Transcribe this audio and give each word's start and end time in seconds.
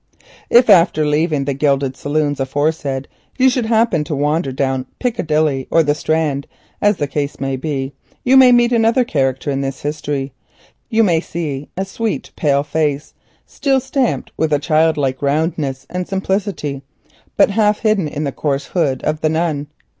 If 0.49 0.67
after 0.67 1.05
leaving 1.05 1.45
the 1.45 1.53
gilded 1.53 1.95
saloons 1.95 2.39
aforesaid 2.39 3.07
you 3.37 3.51
should 3.51 3.67
happen 3.67 4.03
to 4.05 4.15
wander 4.15 4.49
through 4.49 4.55
the 4.55 4.63
London 4.65 4.85
streets, 5.93 6.47
you 8.23 8.35
may 8.35 8.51
meet 8.51 8.71
another 8.71 9.03
character 9.03 9.51
in 9.51 9.61
this 9.61 9.83
history. 9.83 10.33
You 10.89 11.03
may 11.03 11.19
see 11.21 11.69
a 11.77 11.85
sweet 11.85 12.31
pale 12.35 12.63
face, 12.63 13.13
still 13.45 13.79
stamped 13.79 14.31
with 14.35 14.51
a 14.51 14.57
child 14.57 14.97
like 14.97 15.21
roundness 15.21 15.85
and 15.87 16.07
simplicity, 16.07 16.81
but 17.37 17.51
half 17.51 17.81
hidden 17.81 18.07
in 18.07 18.23
the 18.23 18.31
coarse 18.31 18.65
hood 18.65 19.03
of 19.03 19.21
the 19.21 19.29
nun. 19.29 19.67